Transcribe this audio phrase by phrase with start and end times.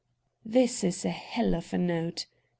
[0.43, 2.25] "This is a hell of a note!"